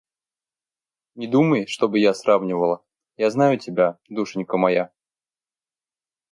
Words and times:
Не 1.13 1.27
думай, 1.27 1.67
чтобы 1.67 1.99
я 1.99 2.15
сравнивала... 2.15 2.83
Я 3.17 3.29
знаю 3.29 3.59
тебя, 3.59 3.99
душенька 4.09 4.57
моя. 4.57 4.91